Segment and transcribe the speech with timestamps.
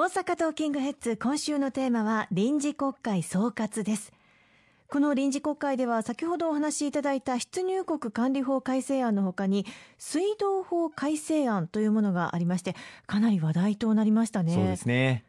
[0.00, 4.14] 大阪トーキングヘッズ今週のテーマは臨時国会総括です。
[4.88, 9.66] この臨時国会では先ほどお話しいただいた出入国管理法改正案のほかに
[9.98, 12.76] 水道法改正案というものがありまして
[13.06, 14.54] かなり話題となりましたね。
[14.54, 15.22] そうですね。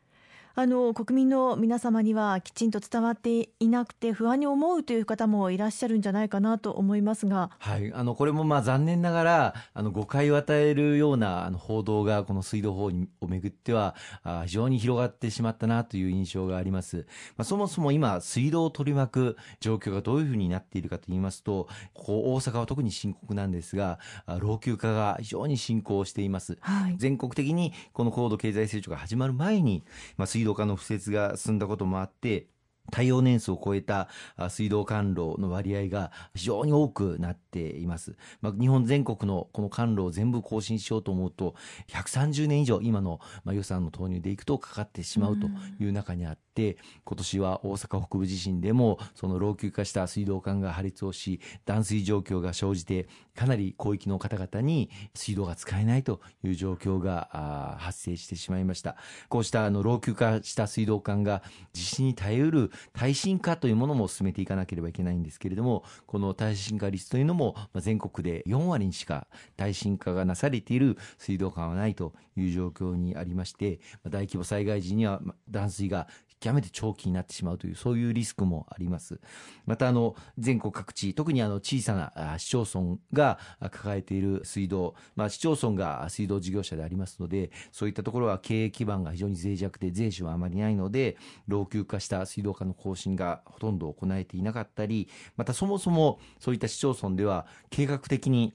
[0.56, 17.06] あの国民の皆様にはきちんと伝わっていなくて不安に思うという方もいらっしゃるんじゃないかなと思いますが、はい、あのこれもまあ残念ながらあの誤解を与えるようなあの報道がこの水道法をめぐってはあ非常に広がってしまったなという印象があります、
[17.38, 24.00] まあ、そもそも今水道を取り巻く状況がどういうふうになっているかといいますとここ大阪は特に深刻なんですが
[24.40, 29.84] 老朽化が非常に進行しています、はい、全国的にこの高度経済成長が始まる前に、
[30.18, 32.48] まあ、水道化の敷設が進んだこともあって
[32.92, 34.10] 耐用年数を超えた
[34.50, 38.16] 水道管路の割合が非常に多くなっています。
[38.42, 41.56] まあ、日本全国のこの管路を全部更新しようと思うと、
[41.90, 45.48] 130年以上今の予算の投入でいくとかかってしまうと
[45.80, 58.98] いう中にあって、今年は大阪北部地震でもその老朽化した水道管が破裂をし、断水状況が生じて、かなり広域の方々に水道が使えないという状況が発生してしまいました。
[59.30, 61.42] こうしたあの老朽化した水道管が
[61.74, 76.08] 地震に耐えうる耐震化というものも進めていかなければいけないんですけれども、この耐震化率というのも全国で4割にしか耐震化がなされている水道管はないという状況にありまして、大規模災害時には断水が
[76.42, 79.22] 極めて長期になってしまうというそういうリスクもあります。
[79.66, 91.16] またあの全国各地特にあの小さな市町村が抱えている水道、まあ、市町村が水道事業者でありますのでそういったところは経営基盤が非常に脆弱で税収はあまりないので
[91.48, 98.54] 老朽化した水道管の更新がほとんど行えていなかったりまたそもそもそういった市町村では計画的に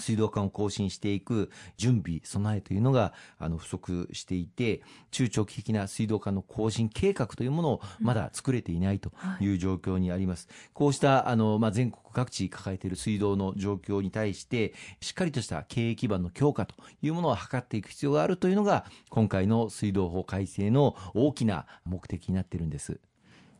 [0.00, 10.48] 水道管を更新していく準備、備えというのがあの不足していて、中長期的な水道管の更新計画というものをまだ作れていないという状況にあります。
[10.50, 23.00] うんはい、こうしたあの、まあ、全国各地抱えている水道の状況に対して、しっかりとした経営基盤の強化というものを図っていく必要があるというのが、今回の水道法改正の大きな目的になっているんです。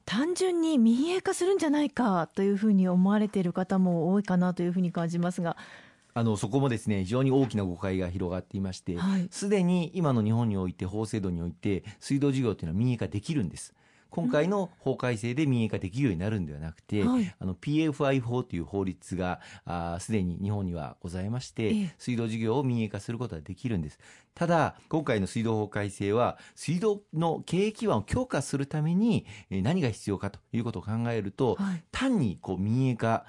[0.08, 5.58] 単純に民営化するんじゃないかというふうに思われている方も多いかなというふうに感じますが
[6.18, 8.96] あのそこもですね非常に大きな誤解が広がっていまして
[9.30, 13.72] すで、はい、に今の日本において法制度において水道事業というのは民営化できるんです。
[14.10, 19.40] 今回の法改正で民営化できるようになるんではなくて、はい、あの PFI 法という法律が
[20.00, 23.98] すでに日本にはございまして、ええ、水道事業を民営化することができるんです。
[24.38, 33.26] ただ、今回の水道法改正は、水道の経営基盤を強化するために何が必要かということを考えると、はい、単にこう民営化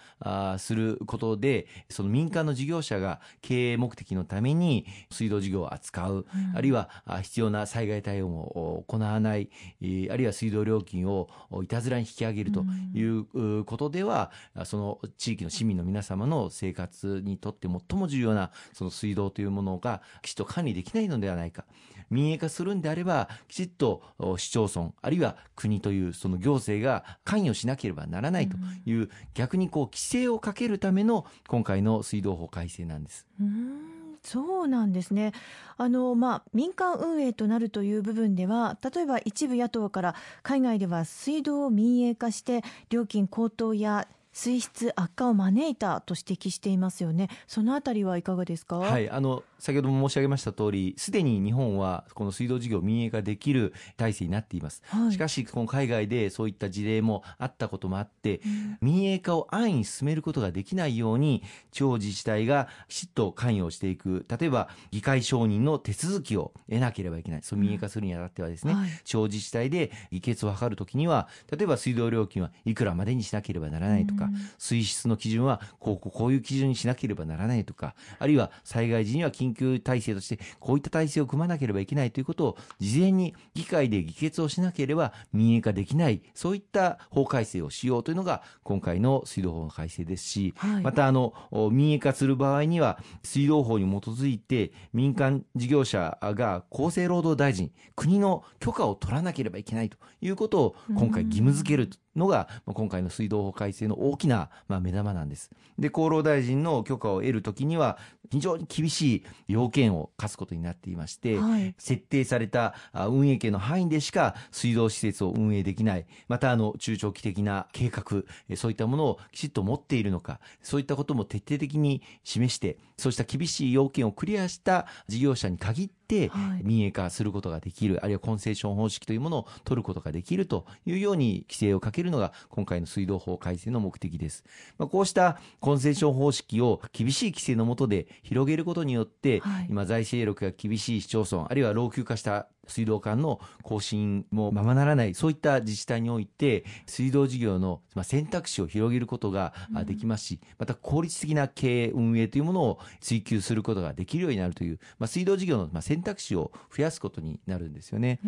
[0.59, 6.89] することで、その民間の事業者が経営目的のために水道事業を扱う、うん、あるいは
[7.23, 9.49] 必要な災害対応を行わない、
[9.81, 11.27] あるいは水道料金を
[11.63, 12.63] いたずらに引き上げると
[12.93, 14.31] いうことでは、
[14.65, 21.65] その地域の市民の皆様の生活にとって最も重要なその水道というものがきちっと管理できないのではないか。
[22.09, 24.03] 民営化するんであれば、きちっと
[24.37, 33.27] 市町村、あるいは国というその行政が関与しなければならないという、逆にこう規制をかけるための今回の水道法改正なんです。
[33.39, 35.31] うんそうなんですね。
[35.77, 47.29] あの、まあ、民間運営となるという部分では例えば一部野党から海外では水道を民営化して料金高騰や水質悪化を招いたと指摘していますよね。
[47.47, 48.77] そのあたりはいかがですか？
[48.77, 54.81] はい、あの先ほども申し上げました通り、すでに日本はこの水道事業民営化できる体制になっています。
[54.85, 67.41] はい、しかし、この海外でそういった事例もあったこともあって、うん、民営化を安易に進めることができないように、地方自治体がきちっと関与していく、例えば議会承認の手続きを得なければいけない。
[67.43, 91.33] そう民営化するにあたってはですね、うんはい、地方自治体で議決を図るときには、例えば水道料金はいくらまでにしなければならないとか、うん、水質の基準はこうこういう基準にしなければならないとか、あるいは災害時には緊緊急体制としてこういった体制を組まなければいけないということを事前に議会で議決をしなければ民営化できないそういった法改正をしようというのが今回の水道法の改正ですし、はい、またあの
[91.71, 105.51] 民営化する場合には水道法に基づいて民間事業者が厚生労働大臣国の許可を取らなければいけないということを今回義務付けるのが、まあ、今回の水道法改正の大きな、まあ、目玉なんです。
[105.77, 107.97] で、厚労大臣の許可を得るときには、
[108.31, 118.23] 非常に厳しい要件を課すことになっていまして、はい、設定された運営権の範囲でしか水道施設を運営できない、またあの中長期的な計画、
[118.55, 126.31] そういったものをきちっと持っているのか、そういったことも徹底的に示して、そうした厳しい要件をクリアした事業者に限って、
[126.63, 134.43] 民営化することができる、あるいはコンセッション方式というものを取ることができるというように規制をかけるのが今回の水道法改正の目的です。
[134.77, 149.53] まあ、こうしたコンセッション方式を厳しい規制の下で広げることによって、はい、今財政力が厳しい市町村、あるいは老朽化した水道管の更新もままならない、そういった自治体において、水道事業の選択肢を広げることが
[149.85, 158.19] できますし、また効率的な経営運営というものを追求することができるようになるという、まあ、水道事業の選択肢を増やすことになるんですよね。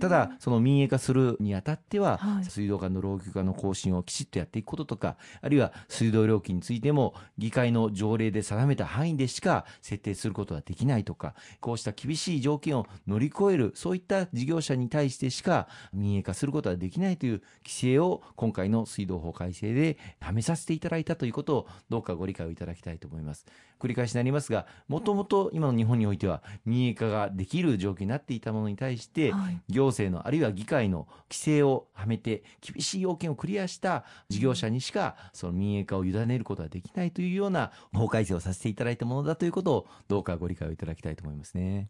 [0.00, 23.44] ただ、その民営化するにあたっては、はい、水道管の老朽化の更新をきちっとやっていくこととか、あるいは水道料金についても、議会の条例で定めた範囲でしか設定することができないとか、こうした厳しい条件を乗り越える、そういった事業者に対してしか民営化することはできないという規制を今回の水道法改正ではめさせていただいたということをどうかご理解をいただきたいと思います。
[23.82, 29.32] 繰り返しになりますが、もともと今の日本においては民営化ができる状況になっていたものに対して、
[29.68, 41.88] 行政のあるいは議会の規制をはめて厳しい要件をクリアした事業者にしかその民営化を委ねることはできないというような法改正をさせていただいたものだということをどうかご理解をいただきたいと思いますね。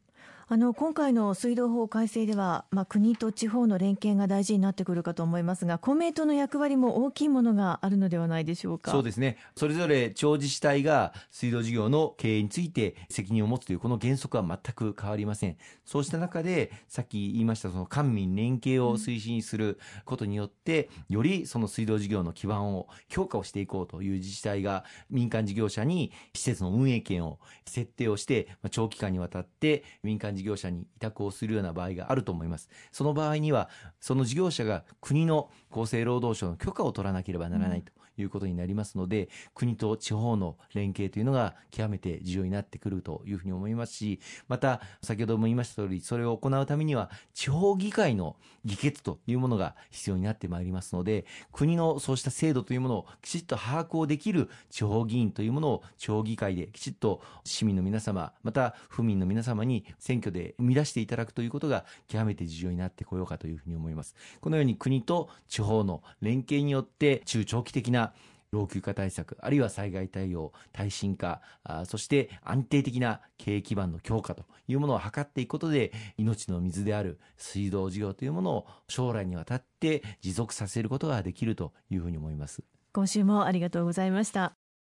[0.49, 8.91] あの今回の水道法改正では、まあ、国と地方の連携が大事になってくるかと思いますが公明党の役割も大きいものがあるのではないでしょうか。
[8.91, 9.39] そうですね。
[9.57, 32.69] それぞれ地方自治体が水道事業の経営について責任を持つというこの原則は全く変わりませんそうした中でさっき言いましたその官民連携を推進することによって、うん、よりその水道事業の基盤を強化をしていこうという自治体が民間事業者に施設の運営権を設定をして長期間にわたって民間事業者に委託をするような場合があると思います。
[32.91, 33.69] その場合には、
[34.01, 37.93] その事業者が国の厚生労働省の許可を取らなければならないと。
[38.17, 64.15] いうことになりますので、国と地方の連携というのが極めて重要になってくるというふうに思いますし、また、先ほども言いました通り、それを行うためには、地方議会の議決というものが必要になってまいりますので、国のそうした制度というものをきちっと把握をできる地方議員というものを地方議会できちっと市民の皆様、また府民の皆様に選挙で生み出していただくということが極めて重要になってこようかというふうに思います。
[64.41, 68.12] このように国と地方の連携によって中長期的な
[68.53, 71.41] 老朽化対策、あるいは災害対応、耐震化、
[71.87, 82.63] そして安定的な経営基盤の強化というものを図っていくことで、命の水である水道事業というものを将来にわたって持続させることができるというふうに思います。
[82.93, 84.62] 今週もありがとうございました。